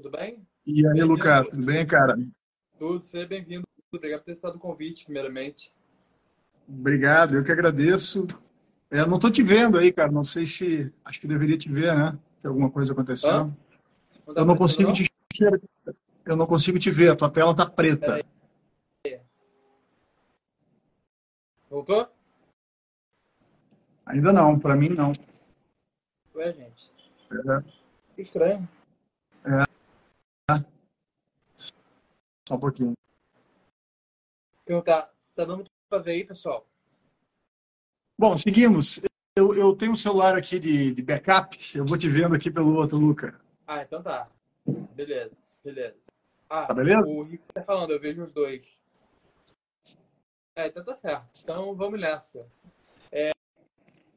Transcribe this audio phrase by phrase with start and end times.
[0.00, 0.46] tudo bem?
[0.66, 2.18] E aí, Lucas, tudo bem, cara?
[2.78, 3.64] Tudo, seja bem-vindo.
[3.92, 5.72] Obrigado por ter estado o convite, primeiramente.
[6.66, 8.26] Obrigado, eu que agradeço.
[8.90, 10.10] É, não estou te vendo aí, cara.
[10.10, 10.92] Não sei se.
[11.04, 12.18] Acho que deveria te ver, né?
[12.40, 13.54] Tem alguma coisa acontecendo.
[14.26, 14.92] Não tá eu não consigo não?
[14.94, 15.10] te
[16.24, 17.10] Eu não consigo te ver.
[17.10, 18.24] A tua tela tá preta.
[21.68, 22.08] Voltou?
[24.06, 25.12] Ainda não, para mim não.
[26.34, 26.90] Ué, gente.
[27.32, 28.20] É.
[28.20, 28.68] Estranho.
[29.44, 29.70] É.
[32.50, 32.94] Só um pouquinho.
[34.64, 36.66] Perguntar, tá dando para ver aí, pessoal?
[38.18, 39.00] Bom, seguimos.
[39.36, 41.56] Eu, eu tenho um celular aqui de, de backup.
[41.72, 43.40] Eu vou te vendo aqui pelo outro, Luca.
[43.68, 44.28] Ah, então tá.
[44.96, 45.96] Beleza, beleza.
[46.48, 47.06] Ah, tá beleza?
[47.06, 48.76] o Rico tá falando, eu vejo os dois.
[50.56, 51.40] É, então tá certo.
[51.44, 52.50] Então vamos nessa.
[53.12, 53.30] É,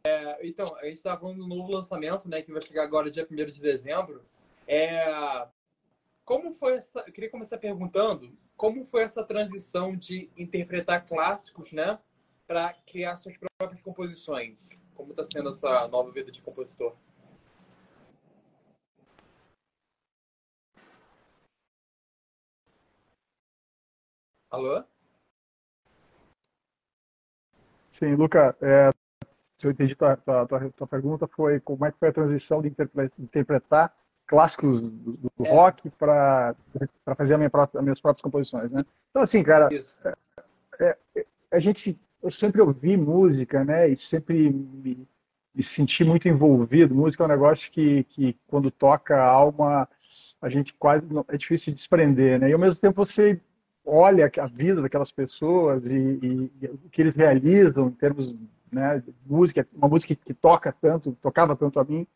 [0.08, 3.28] é, então, a gente está falando do novo lançamento, né, que vai chegar agora dia
[3.30, 4.26] 1 de dezembro.
[4.68, 5.48] É,
[6.26, 7.00] como foi essa.
[7.00, 12.00] Eu queria começar perguntando como foi essa transição de interpretar clássicos, né,
[12.48, 14.68] para criar suas próprias composições?
[14.94, 16.96] Como está sendo essa nova vida de compositor?
[24.50, 24.84] Alô?
[27.90, 28.90] Sim, Luca, é,
[29.58, 32.62] se eu entendi tua, tua, tua, tua, pergunta, foi como é que foi a transição
[32.62, 32.72] de
[33.18, 33.96] interpretar
[34.28, 35.50] clássicos do, do é.
[35.50, 36.56] rock para
[37.18, 38.86] fazer minha própria, as minhas próprias composições, né?
[39.10, 39.70] Então, assim, cara,
[40.80, 43.90] é, é, a gente, eu sempre ouvi música, né?
[43.90, 45.08] E sempre me,
[45.54, 46.96] me senti muito envolvido.
[46.96, 49.88] Música é um negócio que, que quando toca a alma,
[50.42, 52.50] a gente quase é difícil de desprender, né?
[52.50, 53.40] E ao mesmo tempo você
[53.86, 58.34] olha a vida daquelas pessoas e, e, e o que eles realizam em termos
[58.72, 62.08] né, de música, uma música que toca tanto, tocava tanto a mim,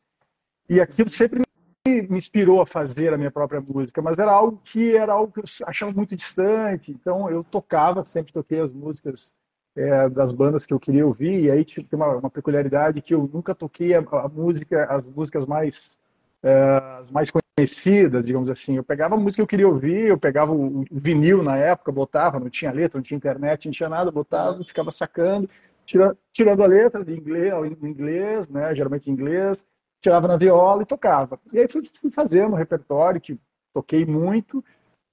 [0.70, 1.42] e aquilo sempre
[1.88, 5.40] me, inspirou a fazer a minha própria música, mas era algo que era algo que
[5.40, 9.34] eu achava muito distante, então eu tocava, sempre toquei as músicas
[9.76, 13.30] é, das bandas que eu queria ouvir, e aí tem uma, uma peculiaridade que eu
[13.32, 16.00] nunca toquei a, a música, as músicas mais
[16.44, 18.78] é, as mais conhecidas, digamos assim.
[18.78, 22.40] Eu pegava a música que eu queria ouvir, eu pegava o, vinil na época, botava,
[22.40, 25.50] não tinha letra, não tinha internet, não tinha nada, botava, ficava sacando,
[25.86, 29.58] tira, tirando a letra de inglês, inglês, né, geralmente inglês,
[30.02, 31.40] tirava na viola e tocava.
[31.52, 33.40] E aí fui, fazendo um repertório que
[33.74, 34.64] toquei muito,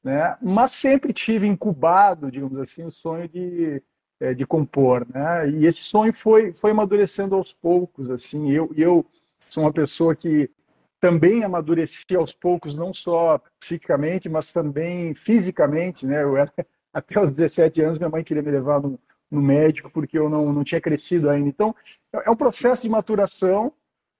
[0.02, 3.82] né, mas sempre tive incubado, digamos assim, o sonho de,
[4.20, 9.06] é, de compor, né, e esse sonho foi, foi amadurecendo aos poucos, assim, eu, eu
[9.38, 10.50] sou uma pessoa que
[11.04, 16.22] também amadureci aos poucos, não só psiquicamente, mas também fisicamente, né?
[16.22, 16.50] Eu era,
[16.94, 18.98] até os 17 anos, minha mãe queria me levar no,
[19.30, 21.46] no médico porque eu não, não tinha crescido ainda.
[21.46, 21.76] Então,
[22.10, 23.70] é um processo de maturação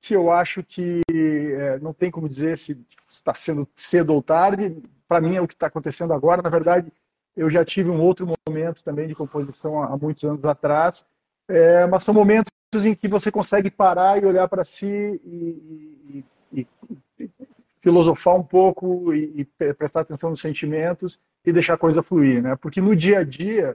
[0.04, 2.78] que eu acho que é, não tem como dizer se
[3.10, 4.76] está sendo cedo ou tarde.
[5.08, 6.42] Para mim é o que está acontecendo agora.
[6.42, 6.92] Na verdade,
[7.34, 11.06] eu já tive um outro momento também de composição há, muitos anos atrás,
[11.48, 12.52] é, mas são momentos
[12.84, 16.22] em que você consegue parar e olhar para si e,
[16.52, 16.66] e,
[17.18, 17.30] e,
[17.80, 22.56] filosofar um pouco e, e, prestar atenção nos sentimentos e deixar a coisa fluir, né?
[22.56, 23.74] Porque no dia a dia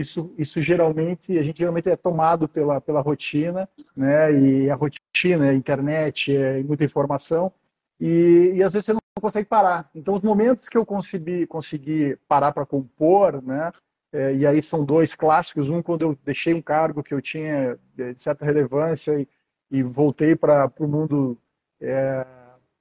[0.00, 4.32] isso, isso geralmente a gente geralmente é tomado pela pela rotina, né?
[4.32, 7.52] E a rotina, a internet, é muita informação
[8.00, 9.90] e, e às vezes você não consegue parar.
[9.94, 13.72] Então os momentos que eu consegui consegui parar para compor, né?
[14.12, 15.68] É, e aí são dois clássicos.
[15.68, 19.28] Um quando eu deixei um cargo que eu tinha de certa relevância e,
[19.70, 21.38] e voltei para o mundo
[21.80, 22.26] é,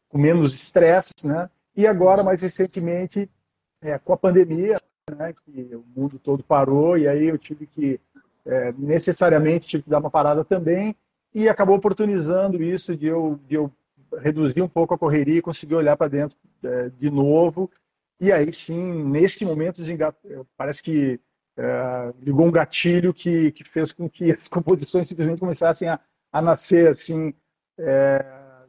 [0.10, 1.50] com menos estresse, né?
[1.76, 3.30] E agora, mais recentemente,
[3.82, 4.82] é, com a pandemia,
[5.16, 8.00] né, que o mundo todo parou, e aí eu tive que,
[8.46, 10.96] é, necessariamente, tive que dar uma parada também,
[11.34, 13.72] e acabou oportunizando isso de eu, de eu
[14.20, 17.70] reduzir um pouco a correria e conseguir olhar para dentro é, de novo.
[18.20, 19.82] E aí sim, nesse momento,
[20.58, 21.20] parece que
[21.58, 26.00] é, ligou um gatilho que, que fez com que as composições simplesmente começassem a,
[26.32, 27.34] a nascer assim.
[27.78, 28.26] É,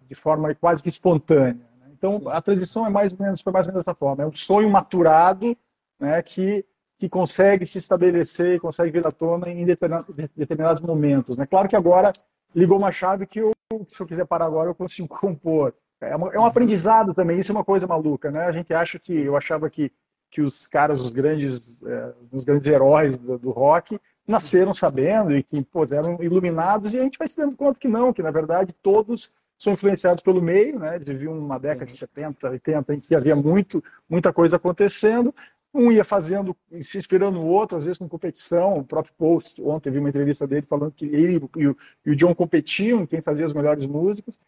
[0.08, 1.68] de forma quase que espontânea.
[1.80, 1.90] Né?
[1.92, 4.24] Então, a transição é mais ou menos, foi mais ou menos dessa forma.
[4.24, 5.56] É um sonho maturado
[5.98, 6.64] né, que,
[6.98, 11.36] que consegue se estabelecer, consegue vir à tona em determinados momentos.
[11.36, 11.46] Né?
[11.46, 12.12] Claro que agora
[12.54, 13.52] ligou uma chave que eu,
[13.88, 15.74] se eu quiser parar agora, eu consigo compor.
[16.00, 18.30] É, uma, é um aprendizado também, isso é uma coisa maluca.
[18.30, 18.44] Né?
[18.44, 19.92] A gente acha que, eu achava que,
[20.30, 25.42] que os caras, os grandes, é, os grandes heróis do, do rock, nasceram sabendo e
[25.42, 28.30] que pô, eram iluminados, e a gente vai se dando conta que não, que na
[28.30, 30.94] verdade todos são influenciados pelo meio, né?
[30.94, 35.34] Eles viviam uma década de 70, 80, em que havia muito, muita coisa acontecendo.
[35.74, 38.78] Um ia fazendo, se inspirando no outro, às vezes com competição.
[38.78, 41.76] O próprio Paul, ontem vi uma entrevista dele falando que ele e o,
[42.06, 44.38] e o John competiam em quem fazia as melhores músicas.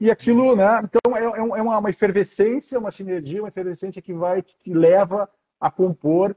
[0.00, 0.64] E aquilo, né?
[0.82, 5.28] Então é, é, é uma efervescência, uma sinergia, uma efervescência que vai, que te leva
[5.60, 6.34] a compor.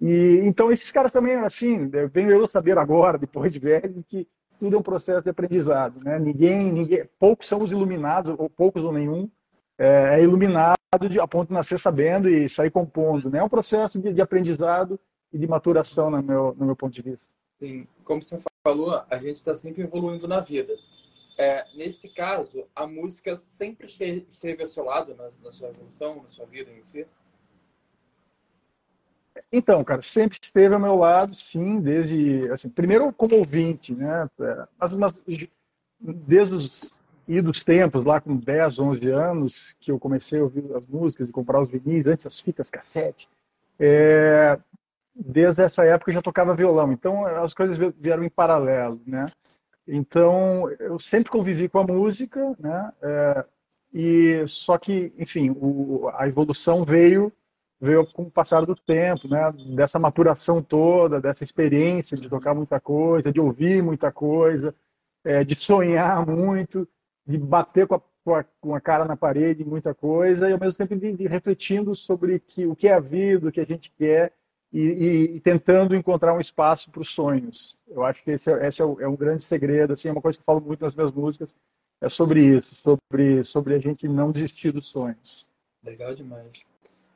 [0.00, 4.26] E então esses caras também, assim, venho eu saber agora, depois de velho, que
[4.58, 6.18] tudo é um processo de aprendizado, né?
[6.18, 9.30] Ninguém, ninguém, poucos são os iluminados, ou poucos ou nenhum
[9.78, 13.38] é, é iluminado de, a ponto de nascer sabendo e sair compondo, né?
[13.38, 14.98] É um processo de, de aprendizado
[15.32, 17.28] e de maturação, no meu, no meu ponto de vista.
[17.58, 20.74] Sim, como você falou, a gente está sempre evoluindo na vida.
[21.36, 26.28] É, nesse caso, a música sempre esteve ao seu lado na, na, sua evolução, na
[26.28, 27.06] sua vida em si?
[29.52, 34.30] Então, cara, sempre esteve ao meu lado, sim, desde, assim, primeiro como ouvinte, né?
[34.40, 35.24] É, mas, mas
[36.00, 36.92] desde os
[37.26, 41.32] idos tempos, lá com 10, 11 anos, que eu comecei a ouvir as músicas e
[41.32, 43.28] comprar os vinis, antes as fitas cassete,
[43.78, 44.58] é,
[45.14, 49.26] desde essa época eu já tocava violão, então as coisas vieram em paralelo, né?
[49.86, 52.92] Então eu sempre convivi com a música, né?
[53.02, 53.44] É,
[53.92, 57.32] e só que, enfim, o, a evolução veio
[57.80, 59.52] veio com o passar do tempo, né?
[59.74, 64.74] Dessa maturação toda, dessa experiência de tocar muita coisa, de ouvir muita coisa,
[65.22, 66.88] é, de sonhar muito,
[67.26, 67.94] de bater com
[68.34, 71.94] a, com a, cara na parede, muita coisa, e ao mesmo tempo de, de refletindo
[71.94, 74.32] sobre que, o que é a vida, o que a gente quer
[74.72, 77.76] e, e, e tentando encontrar um espaço para os sonhos.
[77.88, 80.20] Eu acho que esse, é, esse é, o, é, um grande segredo, assim, é uma
[80.20, 81.54] coisa que eu falo muito nas minhas músicas,
[82.00, 85.48] é sobre isso, sobre, sobre a gente não desistir dos sonhos.
[85.82, 86.50] Legal demais.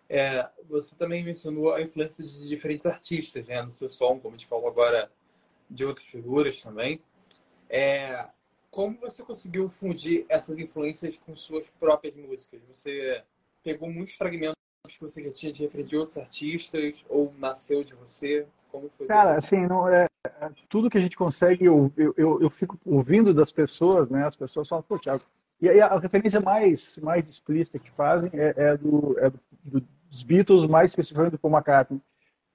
[0.08, 4.38] É, você também mencionou a influência de diferentes artistas né, no seu som, como a
[4.38, 5.10] gente falou agora
[5.68, 7.00] de outras figuras também.
[7.68, 8.26] É,
[8.70, 12.60] como você conseguiu fundir essas influências com suas próprias músicas?
[12.68, 13.22] Você
[13.62, 14.56] pegou muitos fragmentos
[14.86, 18.46] que você já tinha de referir de outros artistas ou nasceu de você?
[18.70, 19.06] Como foi?
[19.06, 20.06] Cara, assim, não, é,
[20.68, 24.26] tudo que a gente consegue, eu, eu, eu, eu, fico ouvindo das pessoas, né?
[24.26, 25.22] As pessoas falam, pô, Thiago.
[25.60, 29.30] E aí a referência mais, mais explícita que fazem é, é, do, é
[29.64, 32.00] do, dos Beatles, mais especificamente do Paul McCartney.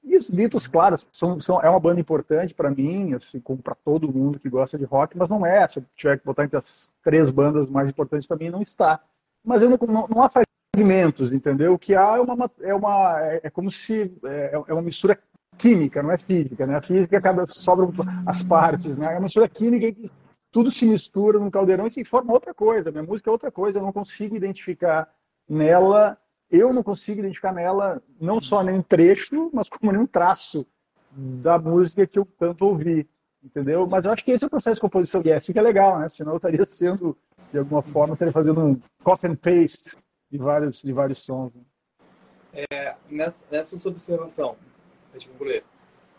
[0.03, 3.73] E os Beatles, claro, são, são, é uma banda importante para mim, assim, como para
[3.73, 5.67] todo mundo que gosta de rock, mas não é.
[5.67, 8.99] Se eu tiver que botar entre as três bandas mais importantes para mim, não está.
[9.43, 11.73] Mas eu não, não, não há fragmentos, entendeu?
[11.73, 15.17] O que há é uma é uma é, é como se é, é, uma mistura
[15.57, 16.75] química, não é física, né?
[16.75, 17.87] A física cada sobra
[18.25, 19.07] as partes, né?
[19.07, 20.11] É uma mistura química que
[20.51, 22.91] tudo se mistura num caldeirão e se forma outra coisa.
[22.91, 25.09] Minha música é outra coisa, eu não consigo identificar
[25.47, 26.17] nela,
[26.53, 30.65] eu não consigo identificar nela não só nenhum trecho, mas como nenhum traço
[31.11, 33.09] da música que eu tanto ouvi,
[33.43, 33.87] entendeu?
[33.87, 35.63] Mas eu acho que esse é o processo de composição e é assim que é
[35.63, 36.07] legal, né?
[36.09, 37.17] Senão eu estaria sendo
[37.51, 39.95] de alguma forma estaria fazendo um copy and paste
[40.29, 41.51] de vários, de vários sons.
[41.55, 41.61] Né?
[42.71, 44.55] É, nessa, nessa sua observação,
[45.27, 45.63] concluir,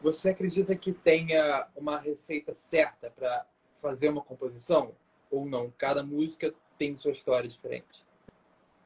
[0.03, 4.93] você acredita que tenha uma receita certa para fazer uma composição?
[5.31, 5.73] Ou não?
[5.79, 8.05] Cada música tem sua história diferente?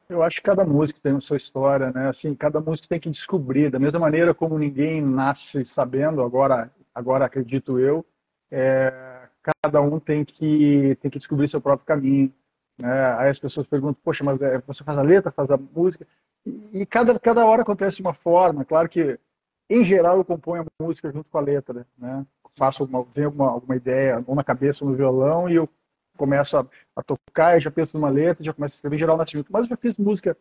[0.09, 2.09] Eu acho que cada música tem a sua história, né?
[2.09, 3.69] Assim, cada música tem que descobrir.
[3.69, 8.03] Da mesma maneira como ninguém nasce sabendo, agora, agora acredito eu,
[8.49, 9.27] é,
[9.63, 12.33] cada um tem que, tem que descobrir seu próprio caminho.
[12.79, 13.15] Né?
[13.17, 16.07] Aí as pessoas perguntam, poxa, mas é, você faz a letra, faz a música?
[16.43, 18.65] E, e cada, cada hora acontece de uma forma.
[18.65, 19.19] Claro que,
[19.69, 21.85] em geral, eu componho a música junto com a letra.
[21.95, 22.25] Né?
[22.57, 25.69] Faço uma, vem alguma, alguma ideia, ou na cabeça, ou no violão, e eu
[26.19, 29.51] começo a, a tocar, já penso numa letra, já começo a escrever, geral, nasce junto.
[29.51, 30.37] Mas eu já fiz música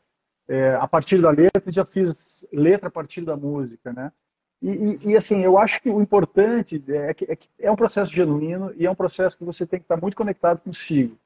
[0.48, 4.12] é, a partir da letra, já fiz letra a partir da música, né?
[4.60, 7.76] E, e, e, assim, eu acho que o importante é que, é que, é um
[7.76, 11.17] processo genuíno e é um processo que você tem que estar muito conectado consigo.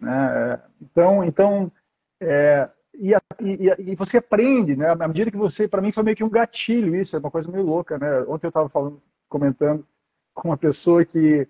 [0.00, 0.60] Né?
[0.82, 1.72] Então, então
[2.20, 2.68] é,
[2.98, 4.88] e, e, e, você aprende, né?
[4.90, 7.50] À medida que você, para mim foi meio que um gatilho isso, é uma coisa
[7.50, 8.22] meio louca, né?
[8.22, 9.86] Ontem eu estava falando, comentando
[10.34, 11.46] com uma pessoa que,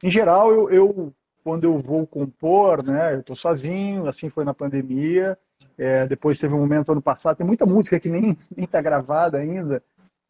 [0.00, 1.12] em geral, eu, eu
[1.44, 3.14] quando eu vou compor, né?
[3.14, 5.38] Eu estou sozinho, assim foi na pandemia.
[5.76, 9.82] É, depois teve um momento ano passado, tem muita música que nem está gravada ainda.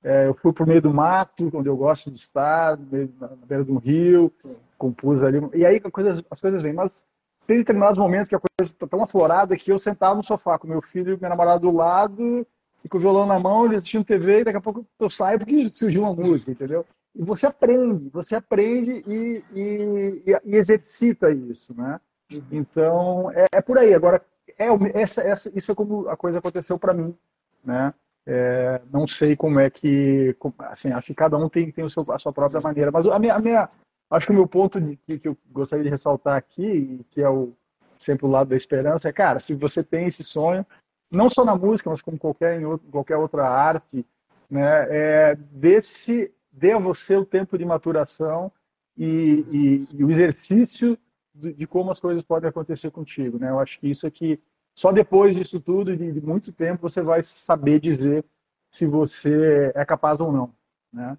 [0.03, 3.65] É, eu fui para o meio do mato, onde eu gosto de estar, na, beira
[3.65, 4.31] de um rio,
[4.77, 5.39] compus ali.
[5.55, 6.75] E aí as coisas, as coisas vêm.
[6.75, 7.07] Mas
[7.47, 10.67] tem determinados momentos que a coisa está tão aflorada que eu sentava no sofá com
[10.67, 12.47] meu filho e minha namorada do lado,
[12.85, 15.69] e com o violão na mão, assistindo TV, e daqui a pouco eu saio porque
[15.69, 16.85] surgiu uma música, entendeu?
[17.15, 22.01] E você aprende, você aprende e, e, e exercita isso, né?
[22.33, 22.43] Uhum.
[22.51, 23.95] Então, é, é, por aí.
[23.95, 24.25] Agora,
[24.59, 27.17] é, essa, essa, isso é como a coisa aconteceu para mim,
[27.65, 27.95] né?
[28.27, 30.35] É, não sei como é que,
[30.71, 33.19] assim, acho que cada um tem, tem o seu, a sua própria maneira, mas a
[33.19, 33.69] minha, a minha,
[34.11, 37.29] Acho que o meu ponto de, que, que eu gostaria de ressaltar aqui, que é
[37.29, 37.53] o,
[37.99, 40.65] sempre o lado da esperança, é, cara, se você tem esse sonho,
[41.11, 44.07] não só na música, mas como qualquer, em outro, qualquer outra arte,
[44.51, 48.51] né, é, desse, dê a você o tempo de maturação
[48.97, 50.97] e, e, e o exercício
[51.35, 53.51] de como as coisas podem acontecer contigo, né?
[53.51, 54.41] Eu acho que isso aqui,
[54.73, 58.25] só depois disso tudo, de, de muito tempo, você vai saber dizer
[58.71, 60.55] se você é capaz ou não,
[60.95, 61.19] né?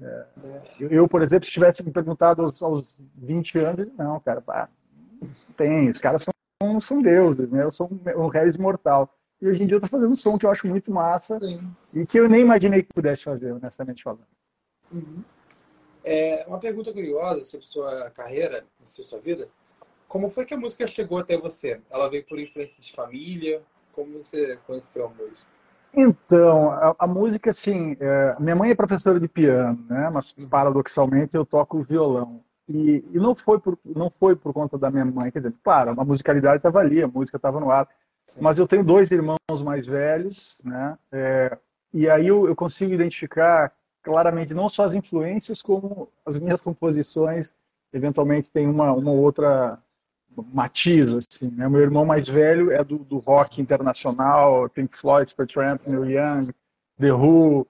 [0.00, 0.26] É,
[0.78, 4.68] eu, por exemplo, se tivesse me perguntado aos, aos 20 anos, não, cara, pá,
[5.56, 7.64] tem, os caras são, são deuses, né?
[7.64, 9.12] Eu sou um, um réis mortal.
[9.40, 11.60] E hoje em dia eu tô fazendo um som que eu acho muito massa Sim.
[11.92, 14.26] e que eu nem imaginei que pudesse fazer, honestamente falando.
[14.92, 15.22] Uhum.
[16.04, 19.48] É, uma pergunta curiosa sobre sua carreira, sobre sua vida.
[20.06, 21.80] Como foi que a música chegou até você?
[21.90, 23.60] Ela veio por influência de família?
[23.92, 25.48] Como você conheceu a música?
[25.92, 30.10] Então, a, a música, assim, é, minha mãe é professora de piano, né?
[30.10, 32.42] Mas paradoxalmente eu toco violão.
[32.68, 35.94] E, e, não foi por não foi por conta da minha mãe, quer dizer, claro,
[35.98, 37.88] a musicalidade estava ali, a música estava no ar.
[38.26, 38.40] Sim.
[38.42, 40.98] Mas eu tenho dois irmãos mais velhos, né?
[41.12, 41.56] É,
[41.94, 43.72] e aí eu, eu, consigo identificar
[44.06, 47.52] claramente não só as influências, como as minhas composições.
[47.92, 49.82] Eventualmente tem uma, uma outra
[50.52, 51.68] matiz, assim, né?
[51.68, 56.52] Meu irmão mais velho é do, do rock internacional, Pink Floyd, Supertramp, Neil Young,
[57.00, 57.66] The Who.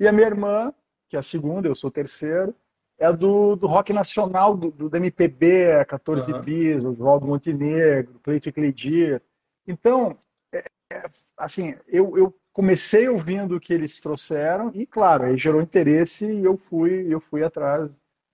[0.00, 0.72] E a minha irmã,
[1.06, 2.54] que é a segunda, eu sou o terceiro,
[2.98, 6.40] é do, do rock nacional, do, do MPB, 14 uhum.
[6.40, 9.20] bis, Oswaldo Montenegro, Cleite Cleidir.
[9.66, 10.16] Então,
[11.36, 16.44] assim, eu, eu comecei ouvindo o que eles trouxeram e, claro, aí gerou interesse e
[16.44, 17.90] eu fui, eu fui atrás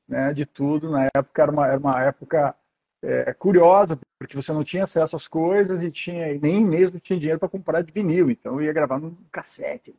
[0.07, 0.91] né, de tudo.
[0.91, 2.55] Na época era uma, era uma época
[3.03, 7.39] é, curiosa, porque você não tinha acesso às coisas e tinha nem mesmo tinha dinheiro
[7.39, 8.31] para comprar de vinil.
[8.31, 9.95] Então eu ia gravar num cassete,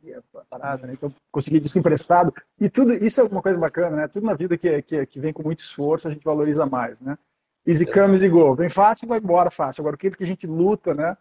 [0.48, 0.92] parada, né?
[0.92, 2.32] Então consegui disco emprestado.
[2.60, 4.08] E tudo isso é uma coisa bacana, né?
[4.08, 7.18] Tudo na vida que, que, que vem com muito esforço, a gente valoriza mais, né?
[7.66, 8.54] Easy come, easy go.
[8.54, 9.82] Vem fácil, vai embora fácil.
[9.82, 11.16] Agora, o que a gente luta, né?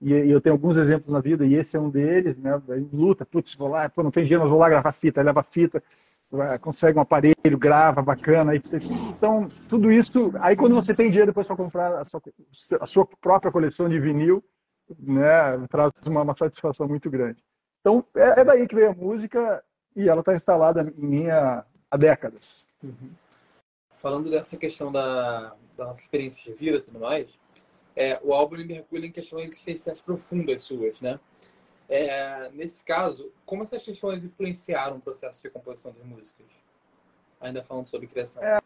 [0.00, 2.60] E, e, eu tenho alguns exemplos na vida, e esse é um deles, né?
[2.92, 5.82] Luta, putz, vou lá, pô, não tem dinheiro, mas vou lá gravar fita, leva fita
[6.60, 8.52] consegue um aparelho, grava, bacana.
[8.56, 10.32] Então, tudo isso.
[10.40, 12.22] Aí, quando você tem dinheiro depois para comprar a sua,
[12.80, 14.42] a sua, própria coleção de vinil,
[14.98, 17.42] né, traz uma, uma satisfação muito grande.
[17.80, 19.62] Então, é, é, daí que veio a música
[19.94, 22.66] e ela está instalada em mim há, há décadas.
[22.82, 23.10] Uhum.
[24.00, 27.28] Falando dessa questão da, da experiência de vida e tudo mais,
[27.96, 31.18] é, o álbum mergulha em questões existenciais profundas suas, né?
[31.88, 36.46] É, nesse caso, como essas questões influenciaram o processo de composição das músicas?
[37.40, 38.42] Ainda falando sobre criação.
[38.42, 38.58] É,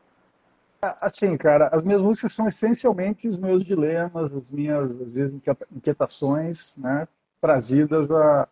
[0.81, 5.37] assim, cara, as minhas músicas são essencialmente os meus dilemas, as minhas, às vezes,
[5.75, 7.09] inquietações, né,
[7.41, 8.49] trazidas a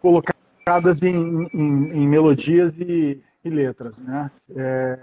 [0.00, 4.30] colocadas em, em, em melodias e, e, letras, né?
[4.54, 4.98] É,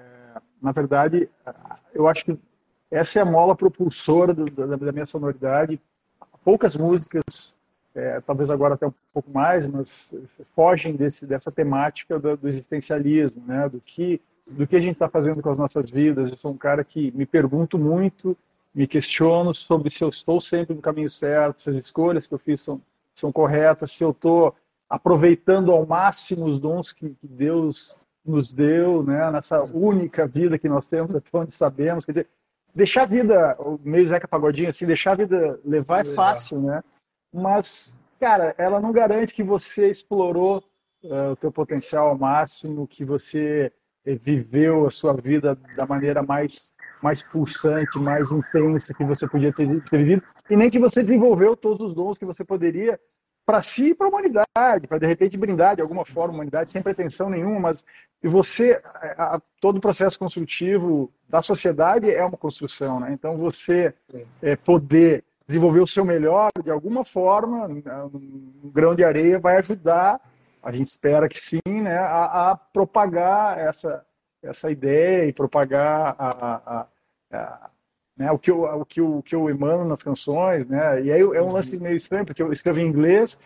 [0.62, 1.28] na verdade,
[1.94, 2.38] eu acho que
[2.92, 5.80] essa é a mola propulsora do, da, da minha sonoridade.
[6.44, 7.56] Poucas músicas
[7.94, 10.14] é, talvez agora até um pouco mais, mas
[10.56, 13.68] fogem desse, dessa temática do, do existencialismo, né?
[13.68, 16.30] do, que, do que a gente está fazendo com as nossas vidas.
[16.30, 18.38] Eu sou um cara que me pergunto muito,
[18.74, 22.40] me questiono sobre se eu estou sempre no caminho certo, se as escolhas que eu
[22.40, 22.82] fiz são,
[23.14, 24.56] são corretas, se eu estou
[24.90, 29.30] aproveitando ao máximo os dons que, que Deus nos deu, né?
[29.32, 32.06] nessa única vida que nós temos, até onde sabemos.
[32.06, 32.28] Quer dizer,
[32.74, 36.84] deixar a vida, meio Zeca Pagodinho, assim, deixar a vida levar é fácil, né?
[37.34, 40.64] mas, cara, ela não garante que você explorou
[41.04, 43.72] uh, o teu potencial ao máximo, que você
[44.06, 49.52] eh, viveu a sua vida da maneira mais mais pulsante, mais intensa que você podia
[49.52, 53.00] ter, ter vivido, e nem que você desenvolveu todos os dons que você poderia
[53.46, 56.72] para si e para a humanidade, para de repente brindar de alguma forma a humanidade,
[56.72, 57.84] sem pretensão nenhuma, mas
[58.24, 58.82] você,
[59.18, 63.12] a, a, todo o processo construtivo da sociedade é uma construção, né?
[63.12, 63.94] Então você
[64.42, 70.22] é, poder desenvolver o seu melhor de alguma forma, um grão de areia vai ajudar,
[70.64, 74.06] a gente espera que sim, né, a, a propagar essa,
[74.44, 76.88] essa ideia e propagar a, a,
[77.34, 77.70] a
[78.18, 81.12] né, o, que eu, o, que eu, o que eu emano nas canções, né, e
[81.12, 83.38] aí é um lance meio estranho, porque eu escrevo em inglês,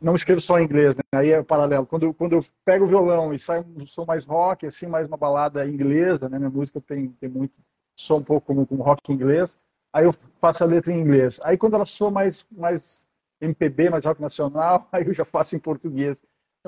[0.00, 1.86] não escrevo só em inglês, né, aí é paralelo.
[1.86, 5.16] Quando, quando eu pego o violão e sai um som mais rock, assim, mais uma
[5.16, 7.58] balada inglesa, né, minha música tem, tem muito
[7.96, 9.58] som um pouco como, como rock inglês,
[9.92, 11.40] aí eu faço a letra em inglês.
[11.42, 13.06] Aí quando ela soa mais, mais
[13.40, 16.16] MPB, mais rock nacional, aí eu já faço em português.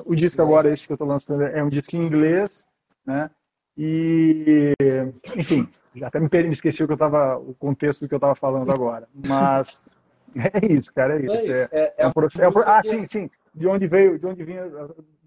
[0.05, 2.65] O disco agora, esse que eu estou lançando, é um disco em inglês,
[3.05, 3.29] né?
[3.77, 4.73] E,
[5.35, 8.35] enfim, já até me, esqueci o que eu tava, o contexto do que eu estava
[8.35, 9.07] falando agora.
[9.27, 9.81] Mas
[10.35, 11.51] é isso, cara, é isso.
[11.51, 12.59] É, é, é um processo.
[12.59, 13.29] É, ah, sim, sim.
[13.53, 14.67] De onde veio, de onde vinha,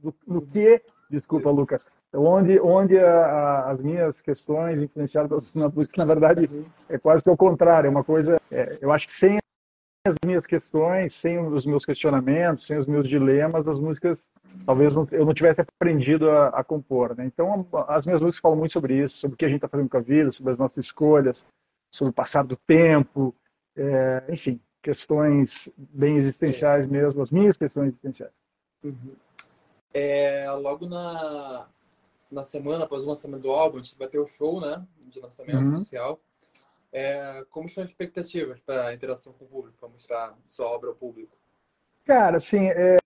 [0.03, 5.95] do, do que, desculpa, Lucas, onde, onde a, a, as minhas questões influenciaram na música,
[5.99, 6.49] na verdade,
[6.89, 9.39] é quase que o contrário, é uma coisa, é, eu acho que sem
[10.07, 14.19] as minhas questões, sem os meus questionamentos, sem os meus dilemas, as músicas
[14.65, 17.17] talvez não, eu não tivesse aprendido a, a, compor.
[17.17, 17.27] Né?
[17.27, 19.89] Então, as minhas músicas falam muito sobre isso, sobre o que a gente está fazendo
[19.89, 21.45] com a vida, sobre as nossas escolhas,
[21.91, 23.35] sobre o passar do tempo,
[23.77, 26.89] é, enfim, questões bem existenciais é.
[26.89, 28.33] mesmo, as minhas questões existenciais.
[28.83, 29.15] Uhum.
[29.93, 31.67] É, logo na,
[32.31, 35.21] na semana após o lançamento do álbum, a gente vai ter o show, né, de
[35.21, 35.75] lançamento uhum.
[35.75, 36.21] oficial.
[36.93, 40.91] É, como estão as expectativas para a interação com o público, para mostrar sua obra
[40.91, 41.37] ao público?
[42.05, 42.97] Cara, assim, é,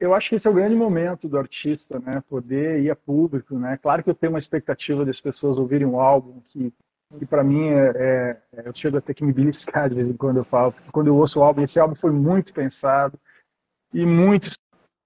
[0.00, 2.22] eu acho que esse é o grande momento do artista, né?
[2.28, 3.76] Poder ir a público, né?
[3.76, 6.72] Claro que eu tenho uma expectativa das pessoas ouvirem um álbum que,
[7.18, 10.16] que para mim é, é, eu chego a ter que me beliscar de vez em
[10.16, 13.18] quando eu falo, porque quando eu ouço o álbum, esse álbum foi muito pensado
[13.92, 14.48] e muito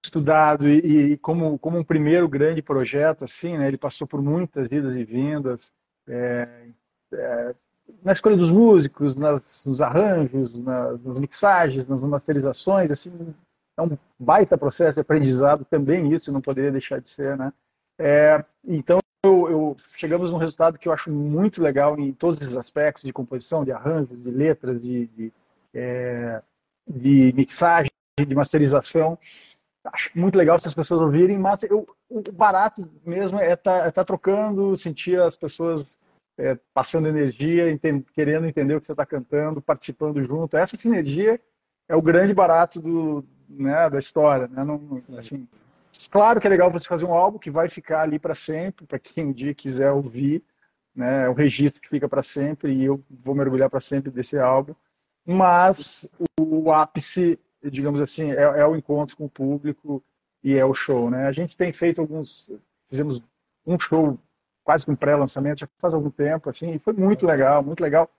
[0.03, 3.67] estudado e, e como como um primeiro grande projeto, assim, né?
[3.67, 5.71] Ele passou por muitas idas e vindas.
[6.07, 6.67] É,
[7.13, 7.55] é,
[8.03, 13.33] na escolha dos músicos, nas, nos arranjos, nas, nas, mixagens, nas masterizações, assim,
[13.77, 17.51] é um baita processo de aprendizado também isso, não poderia deixar de ser, né?
[17.99, 22.57] É, então, eu, eu, chegamos num resultado que eu acho muito legal em todos esses
[22.57, 25.33] aspectos de composição, de arranjos, de letras, de, de,
[25.73, 26.41] é,
[26.87, 27.89] de mixagem,
[28.19, 29.17] de masterização.
[29.85, 33.87] Acho muito legal se as pessoas ouvirem, mas eu, o barato mesmo é estar tá,
[33.87, 35.97] é tá trocando, sentir as pessoas
[36.37, 40.57] é, passando energia, entend, querendo entender o que você está cantando, participando junto.
[40.57, 41.39] Essa sinergia
[41.87, 43.25] é o grande barato do,
[43.57, 44.47] né, da história.
[44.47, 44.63] Né?
[44.63, 45.47] Não, assim,
[46.09, 48.99] claro que é legal você fazer um álbum que vai ficar ali para sempre, para
[48.99, 50.43] quem um dia quiser ouvir.
[50.95, 51.25] Né?
[51.25, 54.75] É um registro que fica para sempre e eu vou mergulhar para sempre desse álbum.
[55.25, 56.07] Mas
[56.39, 60.03] o ápice, digamos assim, é, é o encontro com o público
[60.43, 61.09] e é o show.
[61.09, 61.27] Né?
[61.27, 62.51] A gente tem feito alguns.
[62.89, 63.21] Fizemos
[63.65, 64.19] um show
[64.63, 68.09] quase que um pré-lançamento, já faz algum tempo, assim, e foi muito legal, muito legal.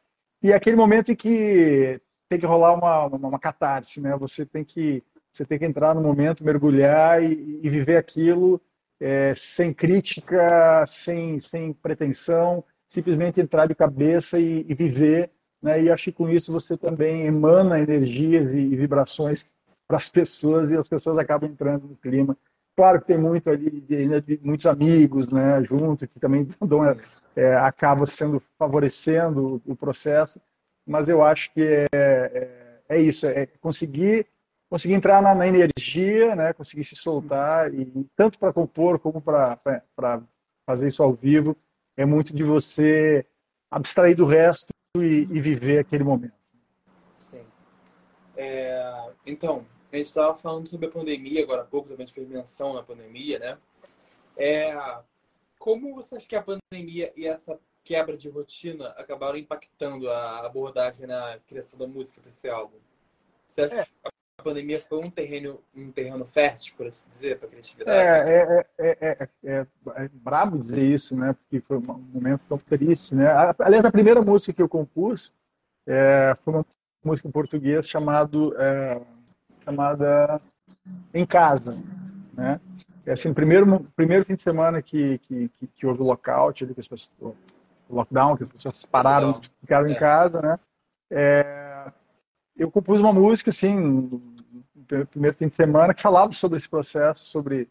[0.43, 4.17] E é aquele momento em que tem que rolar uma, uma, uma catarse, né?
[4.17, 5.03] Você tem que
[5.35, 8.61] você tem que entrar no momento, mergulhar e, e viver aquilo
[9.01, 15.31] é, sem crítica, sem, sem pretensão, simplesmente entrar de cabeça e, e viver.
[15.61, 15.83] Né?
[15.83, 19.51] E acho que com isso você também emana energias e, e vibrações
[19.89, 22.39] para as pessoas e as pessoas acabam entrando no clima.
[22.77, 26.97] Claro que tem muito ali, de, de muitos amigos, né, junto, que também dão, é,
[27.35, 30.41] é, acaba sendo favorecendo o, o, processo,
[30.87, 34.27] mas eu acho que é, é, é isso, é conseguir
[34.75, 40.21] conseguir entrar na, na, energia, né, conseguir se soltar e tanto para compor como para
[40.67, 41.57] fazer isso ao vivo
[41.97, 43.25] é muito de você
[43.71, 46.35] abstrair do resto e, e viver aquele momento.
[47.21, 47.47] Sim.
[48.37, 52.15] É, então, a gente estava falando sobre a pandemia agora há pouco, também a gente
[52.17, 53.59] fez menção na pandemia, né?
[54.37, 54.77] É,
[55.57, 61.07] como você acha que a pandemia e essa quebra de rotina acabaram impactando a abordagem
[61.07, 62.79] na criação da música para esse álbum?
[63.47, 63.85] Você acha é.
[63.85, 64.14] que
[64.45, 67.99] pandemia foi um terreno, um terreno fértil, por assim dizer, para a criatividade?
[67.99, 71.33] É, é, é, é, é, brabo dizer isso, né?
[71.33, 73.27] Porque foi um momento tão triste, né?
[73.59, 75.33] Aliás, a primeira música que eu compus
[76.45, 76.67] foi uma
[77.05, 78.55] música em português chamado
[79.65, 80.41] chamada
[81.13, 81.77] Em Casa,
[82.35, 82.61] né?
[83.07, 86.81] É assim, primeiro primeiro fim de semana que que, que, que houve o lockout, que
[86.81, 89.93] as pessoas, o lockdown, que as pessoas pararam, ficaram é.
[89.93, 90.59] em casa, né?
[91.11, 91.93] É,
[92.57, 94.21] eu compus uma música assim,
[94.85, 97.69] primeiro fim de semana que falava sobre esse processo, sobre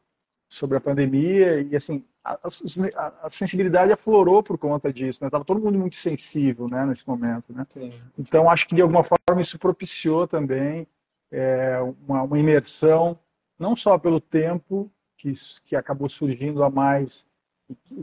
[0.54, 5.30] sobre a pandemia e assim a, a, a, sensibilidade aflorou por conta disso, né?
[5.30, 7.66] Tava todo mundo muito sensível, né, nesse momento, né?
[7.70, 7.90] Sim.
[8.18, 10.88] Então acho que de alguma forma isso propiciou também
[11.32, 13.18] é, uma, uma, imersão,
[13.58, 15.34] não só pelo tempo que,
[15.66, 17.26] que acabou surgindo a mais,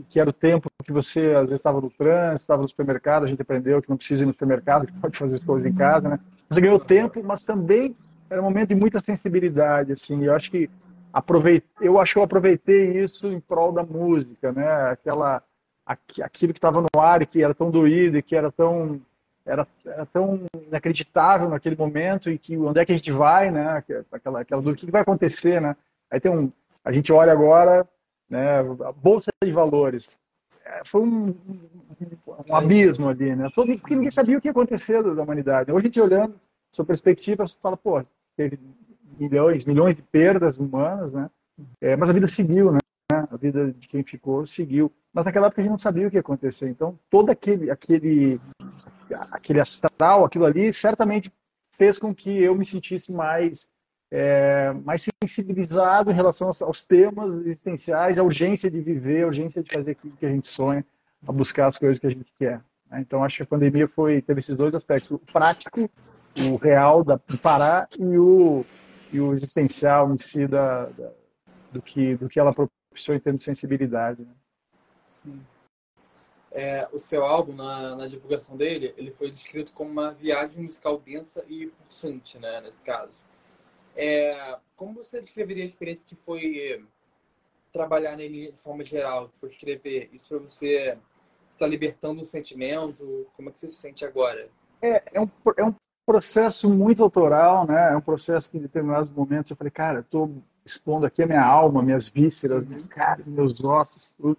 [0.09, 3.27] que, era o tempo que você às vezes estava no trânsito, estava no supermercado, a
[3.27, 6.09] gente aprendeu que não precisa ir no supermercado, que pode fazer as coisas em casa,
[6.09, 6.19] né?
[6.49, 7.95] Você ganhou tempo, mas também
[8.31, 10.23] era um momento de muita sensibilidade, assim.
[10.23, 10.69] Eu acho que
[11.11, 14.65] aproveitei, eu acho que eu aproveitei isso em prol da música, né?
[14.89, 15.43] Aquela,
[15.85, 19.01] aquilo que estava no ar que era tão doído e que era tão
[19.45, 23.83] era, era, tão inacreditável naquele momento e que onde é que a gente vai, né?
[24.11, 25.75] Aquela, aquela o que vai acontecer, né?
[26.09, 26.49] Aí tem um,
[26.85, 27.85] a gente olha agora,
[28.29, 28.59] né?
[28.59, 30.17] A bolsa de valores
[30.63, 31.35] é, foi um,
[32.49, 33.49] um abismo ali, né?
[33.53, 35.69] Porque ninguém sabia o que ia acontecer da humanidade.
[35.69, 36.39] Hoje a gente olhando,
[36.71, 38.01] sua perspectiva, você fala, pô,
[38.49, 38.59] teve
[39.19, 41.29] milhões, milhões de perdas humanas, né?
[41.79, 42.79] É, mas a vida seguiu, né?
[43.11, 44.91] A vida de quem ficou seguiu.
[45.13, 46.69] Mas naquela época a gente não sabia o que ia acontecer.
[46.69, 48.39] Então, todo aquele, aquele
[49.31, 51.31] aquele astral, aquilo ali, certamente
[51.73, 53.67] fez com que eu me sentisse mais,
[54.09, 59.61] é, mais sensibilizado em relação aos, aos, temas existenciais, a urgência de viver, a urgência
[59.61, 60.85] de fazer aquilo que a gente sonha,
[61.27, 62.61] a buscar as coisas que a gente quer.
[62.89, 63.01] Né?
[63.01, 65.89] Então, acho que a pandemia foi, teve esses dois aspectos, o prático,
[66.39, 68.65] o real da, do parar e o,
[69.11, 71.11] e o existencial em si da, da,
[71.71, 74.21] do, que, do que ela propiciou em termos de sensibilidade.
[74.21, 74.33] Né?
[75.07, 75.41] Sim.
[76.51, 80.99] é, o seu álbum, na, na, divulgação dele, ele foi descrito como uma viagem musical
[80.99, 83.21] densa e pulsante, né, nesse caso.
[83.95, 86.85] É, como você descreveria a experiência que foi
[87.71, 90.09] trabalhar nele de forma geral, que foi escrever?
[90.13, 90.97] Isso para você
[91.49, 93.27] está libertando um sentimento?
[93.35, 94.49] Como é que você se sente agora?
[94.81, 97.91] É, é, um, é um processo muito autoral, né?
[97.93, 100.31] É um processo que em determinados momentos eu falei, cara, eu estou
[100.65, 104.37] expondo aqui a minha alma, minhas vísceras, minhas carnes, meus ossos, tudo.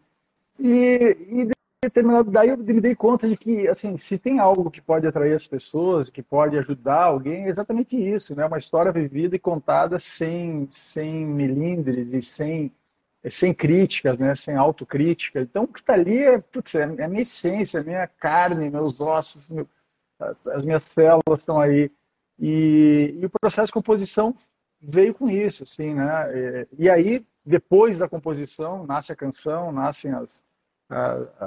[0.59, 1.49] E, e
[1.85, 5.35] determinado, daí eu me dei conta de que, assim, se tem algo que pode atrair
[5.35, 8.47] as pessoas, que pode ajudar alguém, é exatamente isso, né?
[8.47, 12.73] Uma história vivida e contada sem, sem milindres e sem,
[13.29, 14.35] sem críticas, né?
[14.37, 15.41] Sem autocrítica.
[15.41, 19.01] Então, o que está ali é, putz, é a minha essência, a minha carne, meus
[19.01, 19.67] ossos, meu,
[20.53, 21.91] as minhas células estão aí.
[22.39, 24.35] E, e, o processo de composição
[24.81, 26.67] veio com isso, assim, né?
[26.79, 30.43] E, e aí, depois da composição, nasce a canção, nascem as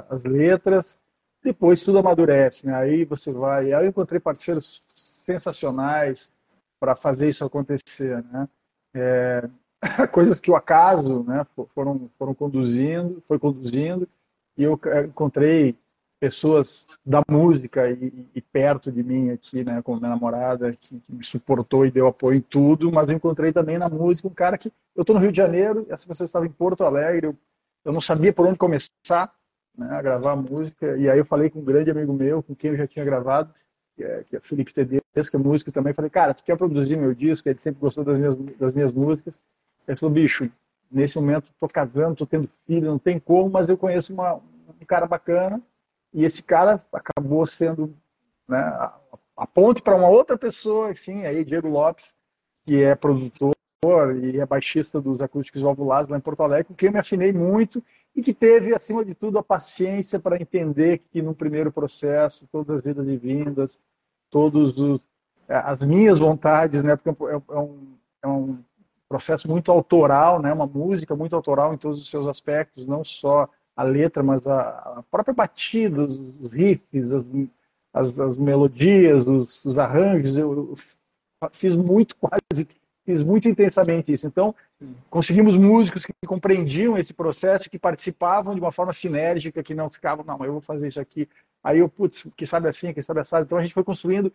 [0.08, 0.98] as letras,
[1.42, 2.74] depois tudo amadurece, né?
[2.74, 3.72] Aí você vai.
[3.72, 6.30] Aí eu encontrei parceiros sensacionais
[6.80, 8.48] para fazer isso acontecer, né?
[8.94, 9.48] É,
[10.12, 11.46] coisas que o acaso, né?
[11.74, 14.08] Foram foram conduzindo, foi conduzindo
[14.56, 15.76] e eu encontrei
[16.18, 19.82] pessoas da música e, e perto de mim aqui, né?
[19.82, 23.52] Com minha namorada que, que, me suportou e deu apoio em tudo, mas eu encontrei
[23.52, 26.46] também na música um cara que eu estou no Rio de Janeiro, essa pessoa estava
[26.46, 27.36] em Porto Alegre, eu
[27.86, 29.32] eu não sabia por onde começar
[29.78, 30.96] né, a gravar música.
[30.96, 33.54] E aí eu falei com um grande amigo meu, com quem eu já tinha gravado,
[33.94, 35.94] que é, que é Felipe Tedesco, é músico também.
[35.94, 37.48] Falei, cara, tu quer produzir meu disco?
[37.48, 39.38] Ele sempre gostou das minhas, das minhas músicas.
[39.86, 40.50] Ele falou, bicho,
[40.90, 44.84] nesse momento tô casando, tô tendo filho, não tem como, mas eu conheço uma, um
[44.84, 45.62] cara bacana.
[46.16, 47.94] E esse cara acabou sendo
[48.48, 48.58] né,
[49.36, 52.16] a, ponte para uma outra pessoa, assim, aí Diego Lopes,
[52.64, 53.52] que é produtor
[54.22, 57.34] e é baixista dos Acústicos Valvulados lá em Porto Alegre, com quem eu me afinei
[57.34, 62.48] muito e que teve, acima de tudo, a paciência para entender que no primeiro processo,
[62.50, 63.78] todas as idas e vindas,
[64.30, 64.98] todos os,
[65.46, 68.58] é, as minhas vontades, né, porque é, é um, é um
[69.06, 73.46] processo muito autoral, né, uma música muito autoral em todos os seus aspectos, não só
[73.76, 77.24] a letra, mas a, a própria batida, os, os riffs, as,
[77.92, 80.76] as, as melodias, os, os arranjos, eu, eu
[81.52, 82.66] fiz muito quase
[83.06, 84.26] fiz muito intensamente isso.
[84.26, 84.52] Então,
[85.08, 90.24] conseguimos músicos que compreendiam esse processo, que participavam de uma forma sinérgica, que não ficavam,
[90.24, 91.28] não, eu vou fazer isso aqui.
[91.62, 93.36] Aí eu, putz, que sabe assim, que sabe assim.
[93.36, 94.32] Então a gente foi construindo,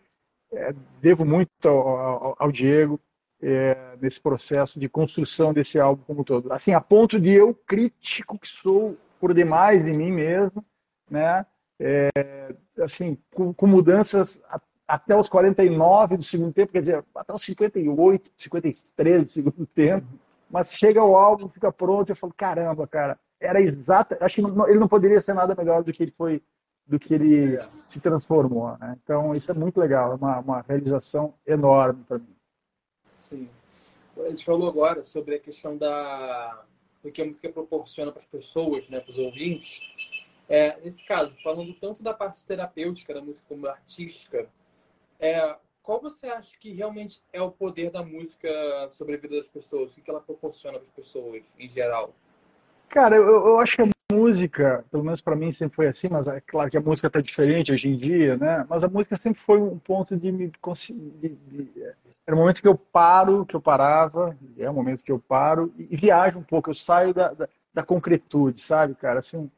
[0.54, 2.98] é, devo muito ao, ao, ao Diego,
[3.42, 6.52] é, nesse processo de construção desse álbum como todo.
[6.54, 10.66] Assim, a ponto de eu, crítico que sou por demais de mim mesmo,
[11.10, 11.46] né?
[11.80, 14.42] É, assim, com, com mudanças
[14.88, 20.08] até os 49 do segundo tempo, quer dizer, até os 58, 53 do segundo tempo.
[20.50, 24.18] Mas chega o álbum, fica pronto, eu falo, caramba, cara, era exata.
[24.20, 26.42] Acho que não, ele não poderia ser nada melhor do que ele foi,
[26.86, 27.58] do que ele
[27.88, 28.76] se transformou.
[28.80, 28.98] Né?
[29.02, 32.36] Então, isso é muito legal, é uma, uma realização enorme para mim.
[33.18, 33.48] Sim.
[34.18, 36.66] A gente falou agora sobre a questão da
[37.04, 39.82] do que a música proporciona para as pessoas, né, para os ouvintes.
[40.48, 44.50] É, nesse caso, falando tanto da parte terapêutica da música como artística,
[45.20, 48.50] é, qual você acha que realmente é o poder da música
[48.92, 49.96] sobre a vida das pessoas?
[49.96, 52.14] O que ela proporciona para as pessoas em geral?
[52.90, 56.28] Cara, eu, eu acho que a música, pelo menos para mim sempre foi assim, mas
[56.28, 58.66] é claro que a música está diferente hoje em dia, né?
[58.70, 61.38] Mas a música sempre foi um ponto de me conseguir.
[62.26, 65.74] Era um momento que eu paro, que eu parava, é um momento que eu paro
[65.78, 69.20] e, e viajo um pouco, eu saio da, da, da concretude, sabe, cara?
[69.20, 69.50] Assim,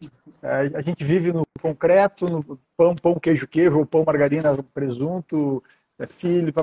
[0.41, 5.63] é, a gente vive no concreto, no pão, pão, queijo, queijo, ou pão, margarina, presunto,
[5.99, 6.53] é, filho,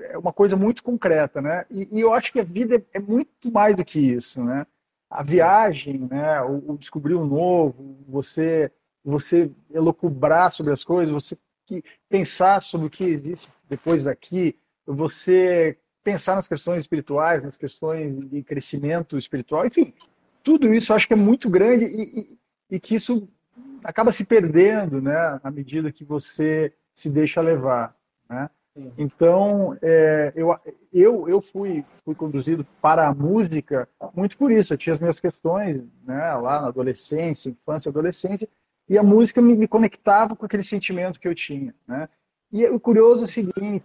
[0.00, 1.64] é uma coisa muito concreta, né?
[1.70, 4.66] E, e, eu acho que a vida é, é muito mais do que isso, né?
[5.10, 6.40] A viagem, né?
[6.42, 8.70] O, o descobrir o novo, você,
[9.04, 11.38] você elocubrar sobre as coisas, você
[12.08, 18.42] pensar sobre o que existe depois daqui, você pensar nas questões espirituais, nas questões de
[18.42, 19.94] crescimento espiritual, enfim,
[20.42, 22.38] tudo isso eu acho que é muito grande e, e,
[22.76, 23.26] e que isso
[23.82, 27.96] acaba se perdendo, né, à medida que você se deixa levar,
[28.28, 28.50] né?
[28.98, 30.56] Então, é, eu,
[30.92, 34.72] eu, eu fui, fui conduzido para a música muito por isso.
[34.72, 38.48] Eu tinha as minhas questões né, lá na adolescência, infância, adolescência,
[38.88, 41.72] e a música me, me conectava com aquele sentimento que eu tinha.
[41.86, 42.08] Né?
[42.52, 43.84] E o curioso é o seguinte: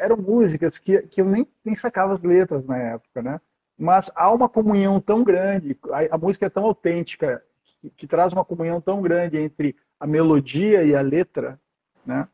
[0.00, 3.40] eram músicas que, que eu nem, nem sacava as letras na época, né?
[3.76, 7.42] mas há uma comunhão tão grande, a, a música é tão autêntica,
[7.80, 11.58] que, que, traz uma comunhão tão grande entre a melodia e a letra,
[12.06, 12.28] né?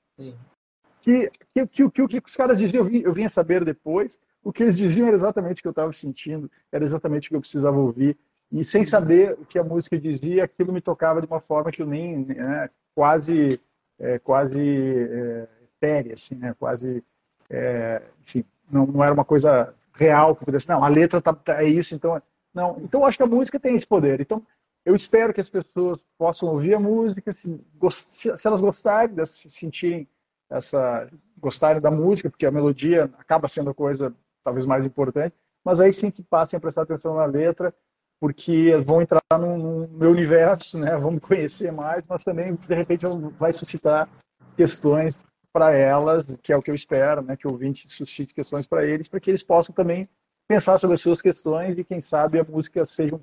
[1.02, 4.62] Que, que, que, que, que os caras diziam, eu, eu vinha saber depois, o que
[4.62, 7.78] eles diziam era exatamente o que eu estava sentindo, era exatamente o que eu precisava
[7.78, 8.16] ouvir.
[8.50, 11.82] e sem saber o que a música dizia, aquilo me tocava de uma forma que
[11.82, 13.60] eu nem, né, quase,
[13.98, 15.48] é, quase
[15.82, 17.02] é, assim, né, quase,
[17.48, 21.62] é, enfim, não, não era uma coisa real que pudesse, não, a letra tá, tá,
[21.62, 22.20] é isso, então,
[22.52, 24.44] não, então eu acho que a música tem esse poder, então
[24.84, 30.08] eu espero que as pessoas possam ouvir a música, se, se elas gostarem, se sentirem
[30.50, 31.08] essa,
[31.38, 35.34] gostarem da música, porque a melodia acaba sendo a coisa talvez mais importante,
[35.64, 37.74] mas aí sim que passem a prestar atenção na letra
[38.20, 40.96] porque vão entrar no, meu universo, né?
[40.98, 43.06] Vão me conhecer mais, mas também de repente
[43.38, 44.08] vai suscitar
[44.56, 45.18] questões
[45.52, 47.36] para elas, que é o que eu espero, né?
[47.36, 50.06] Que o ouvinte suscite questões para eles, para que eles possam também
[50.46, 53.18] pensar sobre as suas questões e quem sabe a música seja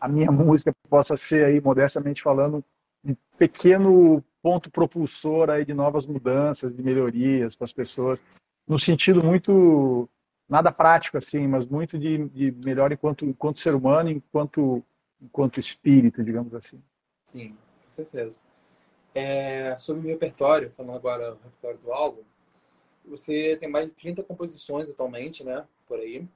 [0.00, 2.64] a minha música possa ser aí modestamente falando
[3.04, 8.22] um pequeno ponto propulsor aí de novas mudanças, de melhorias para as pessoas,
[8.68, 10.06] no sentido muito
[10.46, 14.84] nada prático assim, mas muito de, de melhor enquanto, enquanto ser humano, enquanto,
[15.18, 16.78] enquanto espírito, digamos assim.
[17.24, 18.38] Sim, com certeza.
[19.14, 22.20] É, sobre o repertório, falando agora o repertório do álbum,
[23.02, 25.66] você tem mais de 30 composições atualmente, né?
[25.88, 26.28] Por aí.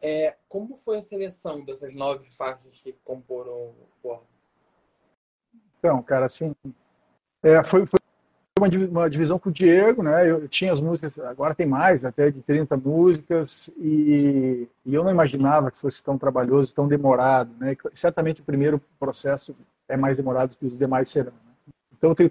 [0.00, 3.74] É, como foi a seleção dessas nove faixas que comporam
[4.04, 4.20] o
[5.80, 6.54] Então, cara, assim,
[7.42, 7.98] é, foi, foi
[8.58, 10.30] uma, divisão com o Diego, né?
[10.30, 15.10] Eu tinha as músicas, agora tem mais, até de 30 músicas, e, e eu não
[15.10, 17.76] imaginava que fosse tão trabalhoso, tão demorado, né?
[17.92, 19.54] Certamente o primeiro processo
[19.88, 21.32] é mais demorado que os demais serão.
[21.32, 21.72] Né?
[21.96, 22.30] Então eu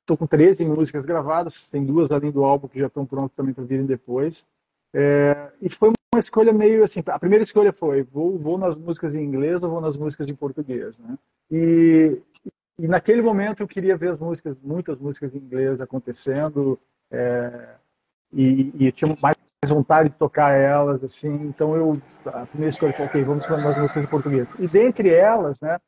[0.00, 3.52] estou com 13 músicas gravadas, tem duas além do álbum que já estão prontas também
[3.52, 4.46] para virem depois.
[4.92, 9.14] É, e foi uma escolha meio assim, a primeira escolha foi, vou, vou nas músicas
[9.14, 11.16] em inglês ou vou nas músicas em português, né?
[11.50, 12.18] E,
[12.78, 16.80] e naquele momento eu queria ver as músicas, muitas músicas em inglês acontecendo,
[17.10, 17.74] é,
[18.32, 23.06] e, e, tinha mais vontade de tocar elas, assim, então eu, a primeira escolha foi,
[23.06, 24.48] ok, vamos fazer umas músicas em português.
[24.58, 25.78] E dentre elas, né,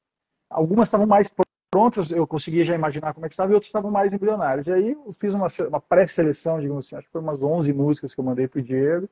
[0.51, 1.33] algumas estavam mais
[1.71, 4.67] prontas, eu conseguia já imaginar como é que estava, e outras estavam mais embrionárias.
[4.67, 8.15] E aí eu fiz uma, uma pré-seleção, digamos assim, acho que foi umas 11 músicas
[8.15, 9.09] que eu mandei para o Diego,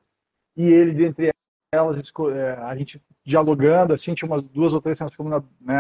[0.57, 1.31] e ele, dentre
[1.73, 2.03] elas,
[2.35, 5.13] é, a gente dialogando, assim, tinha umas duas ou três cenas
[5.61, 5.77] né,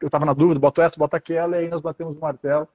[0.00, 2.66] eu estava na dúvida, boto essa, bota aquela, e aí nós batemos o martelo.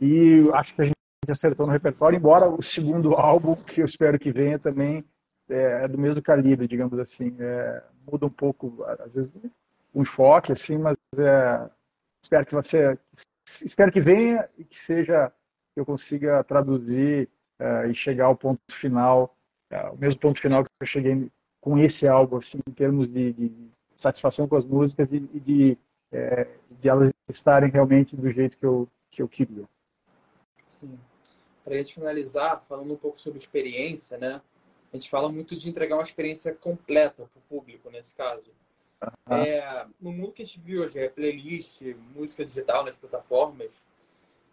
[0.00, 0.96] E acho que a gente
[1.28, 5.04] acertou no repertório, embora o segundo álbum, que eu espero que venha também,
[5.48, 7.36] é, é do mesmo calibre, digamos assim.
[7.38, 9.30] É, muda um pouco, às vezes,
[9.94, 11.70] o enfoque, assim, mas é,
[12.24, 12.98] espero que você
[13.64, 15.30] espero que venha e que seja
[15.74, 19.36] que eu consiga traduzir é, e chegar ao ponto final,
[19.70, 21.30] é, o mesmo ponto final que eu cheguei
[21.62, 23.52] com esse álbum, assim, em termos de, de
[23.96, 25.78] satisfação com as músicas e, e de,
[26.10, 29.64] é, de elas estarem realmente do jeito que eu, que eu queria.
[30.66, 30.98] Sim.
[31.64, 34.42] Para a gente finalizar, falando um pouco sobre experiência, né?
[34.92, 38.50] A gente fala muito de entregar uma experiência completa para o público, nesse caso.
[39.00, 39.36] Uhum.
[39.36, 41.80] É, no mundo que a gente viu hoje, é playlist,
[42.12, 43.70] música digital nas plataformas,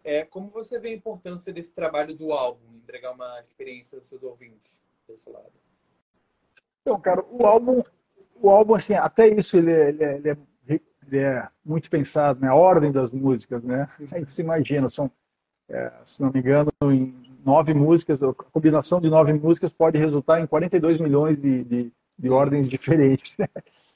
[0.04, 4.22] é, como você vê a importância desse trabalho do álbum, entregar uma experiência aos seus
[4.22, 5.52] ouvintes desse lado?
[6.82, 7.82] Então, cara, o álbum,
[8.42, 10.38] o álbum assim, até isso ele é, ele é, ele é,
[11.08, 12.48] ele é muito pensado, né?
[12.48, 13.88] A ordem das músicas, né?
[14.12, 15.12] Aí você imagina, são,
[15.68, 17.14] é, se não me engano, em
[17.46, 22.30] nove músicas, a combinação de nove músicas pode resultar em 42 milhões de, de, de
[22.30, 23.38] ordens diferentes.
[23.38, 23.48] Né?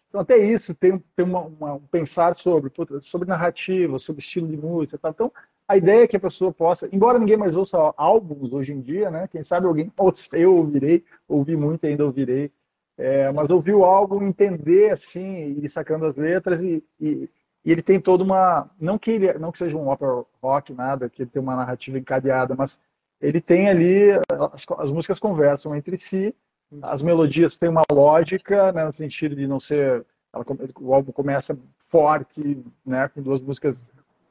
[0.08, 4.56] Então, até isso tem, tem uma, uma, um pensar sobre, sobre narrativa, sobre estilo de
[4.56, 4.98] música.
[4.98, 5.12] Tal.
[5.12, 5.32] Então,
[5.68, 9.10] a ideia é que a pessoa possa, embora ninguém mais ouça álbuns hoje em dia,
[9.10, 9.28] né?
[9.28, 9.92] Quem sabe alguém
[10.34, 12.52] eu ouvirei, ouvi muito ainda ouvirei
[12.98, 17.30] é, mas ouvir o álbum, entender assim, ir sacando as letras e, e,
[17.66, 21.10] e, ele tem toda uma, não que ele, não que seja um opera rock nada,
[21.10, 22.80] que ele tem uma narrativa encadeada, mas
[23.20, 24.12] ele tem ali
[24.52, 26.36] as, as músicas conversam entre si,
[26.82, 30.46] as melodias têm uma lógica, né, no sentido de não ser, ela,
[30.80, 31.58] o álbum começa
[31.90, 33.76] forte, né, com duas músicas,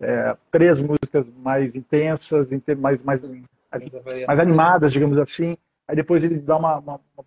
[0.01, 2.49] é, três músicas mais intensas,
[2.79, 3.23] mais mais
[4.27, 5.57] mais animadas, digamos assim.
[5.87, 7.25] Aí depois ele dá uma, uma, uma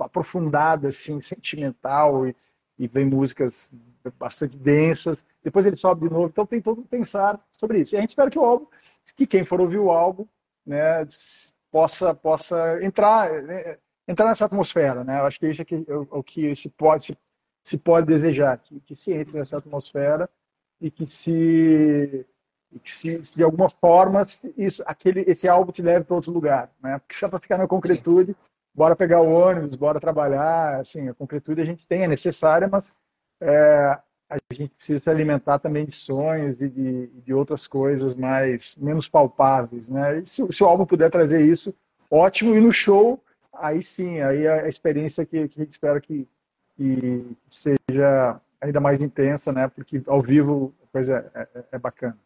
[0.00, 2.36] aprofundada, assim, sentimental, e,
[2.78, 3.70] e vem músicas
[4.18, 5.24] bastante densas.
[5.42, 7.94] Depois ele sobe de novo, então tem todo um pensar sobre isso.
[7.94, 8.66] E a gente espera que o álbum,
[9.16, 10.26] que quem for ouvir o álbum,
[10.64, 11.06] né,
[11.70, 15.20] possa, possa entrar, né, entrar nessa atmosfera, né?
[15.20, 17.18] Eu acho que isso é, que, é o que se pode, se,
[17.64, 20.28] se pode desejar, que, que se entre nessa atmosfera
[20.80, 22.26] e que se
[22.82, 24.22] que se, de alguma forma
[24.56, 26.98] isso, aquele, esse álbum te leve para outro lugar, né?
[26.98, 28.36] Porque só para ficar na concretude,
[28.76, 32.94] bora pegar o ônibus, bora trabalhar, assim, a concretude a gente tem, é necessária, mas
[33.40, 38.76] é, a gente precisa se alimentar também de sonhos e de, de outras coisas mais
[38.76, 40.18] menos palpáveis, né?
[40.18, 41.74] E se, se, o álbum puder trazer isso,
[42.10, 42.54] ótimo.
[42.54, 43.18] E no show,
[43.50, 46.28] aí sim, aí é a experiência que, que a gente espera que,
[46.76, 49.68] que seja ainda mais intensa, né?
[49.68, 52.18] Porque ao vivo a coisa é, é, é bacana.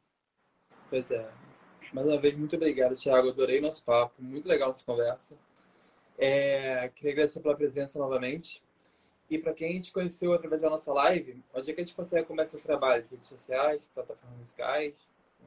[0.89, 1.29] Pois é.
[1.93, 3.29] Mais uma vez, muito obrigado, Thiago.
[3.29, 4.15] Adorei nosso papo.
[4.19, 5.37] Muito legal essa conversa.
[6.23, 8.63] É, queria agradecer pela presença novamente.
[9.31, 11.95] E para quem a gente conheceu através da nossa live, onde é que a gente
[11.95, 13.09] consegue começar seus trabalhos?
[13.11, 14.93] Redes sociais, plataformas musicais?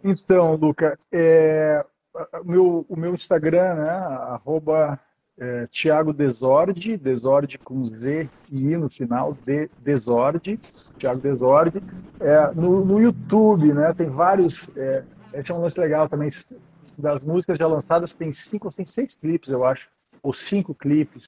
[0.03, 1.85] Então, Luca, é,
[2.41, 3.89] o, meu, o meu Instagram, né?
[3.89, 4.99] Arroba
[5.37, 10.59] é, Tiago Desorde, Desorde com Z e I no final, de, Desorde,
[10.97, 11.83] Tiago Desorde.
[12.19, 13.93] É, no, no YouTube, né?
[13.93, 14.69] Tem vários.
[14.75, 16.29] É, esse é um lance legal também.
[16.97, 19.89] Das músicas já lançadas, tem cinco, tem seis clipes, eu acho,
[20.23, 21.25] ou cinco clipes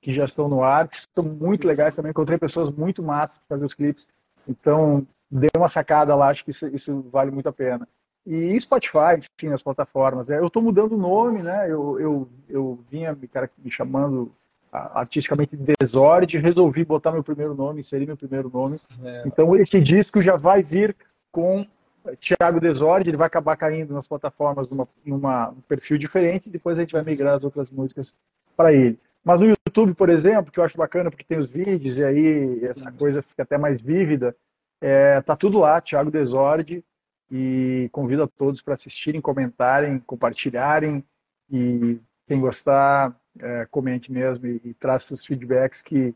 [0.00, 2.10] que já estão no ar, que são muito legais também.
[2.10, 4.06] Encontrei pessoas muito matas para fazer os clipes.
[4.46, 7.88] Então, dei uma sacada lá, acho que isso, isso vale muito a pena.
[8.26, 10.28] E Spotify, enfim, as plataformas.
[10.28, 11.64] É, eu estou mudando o nome, né?
[11.70, 14.30] Eu, eu, eu vinha me, cara, me chamando
[14.70, 18.78] artisticamente Desorde, resolvi botar meu primeiro nome, inserir meu primeiro nome.
[19.02, 19.22] É.
[19.26, 20.94] Então, esse disco já vai vir
[21.32, 21.66] com
[22.16, 26.78] Thiago Desorde, ele vai acabar caindo nas plataformas numa, numa um perfil diferente, e depois
[26.78, 28.14] a gente vai migrar as outras músicas
[28.56, 28.98] para ele.
[29.24, 32.64] Mas no YouTube, por exemplo, que eu acho bacana porque tem os vídeos e aí
[32.64, 34.34] essa coisa fica até mais vívida,
[34.80, 36.84] é, tá tudo lá, Thiago Desorde,
[37.30, 41.04] e convido a todos para assistirem, comentarem, compartilharem
[41.50, 46.14] e quem gostar, é, comente mesmo e, e traz seus feedbacks que,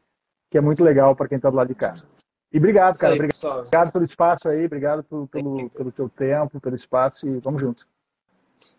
[0.51, 1.95] que é muito legal para quem está do lado de cá.
[2.53, 3.15] E obrigado, cara.
[3.15, 7.39] Aí, obrigado, obrigado, pelo espaço aí, obrigado pelo, pelo, pelo teu tempo, pelo espaço e
[7.39, 7.89] vamos junto.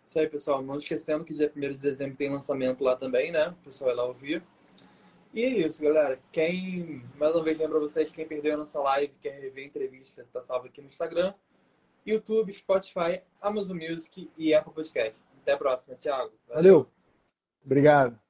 [0.06, 0.62] Isso aí, pessoal.
[0.62, 3.50] Não esquecendo que dia 1 de dezembro tem lançamento lá também, né?
[3.50, 4.44] O pessoal vai lá ouvir.
[5.34, 6.20] E é isso, galera.
[6.32, 10.24] Quem, mais uma vez, lembra vocês, quem perdeu a nossa live, quer rever a entrevista,
[10.32, 11.34] tá salvo aqui no Instagram,
[12.06, 15.20] YouTube, Spotify, Amazon Music e Apple Podcast.
[15.42, 16.32] Até a próxima, Thiago.
[16.48, 16.62] Valeu.
[16.64, 16.88] Valeu.
[17.66, 18.23] Obrigado.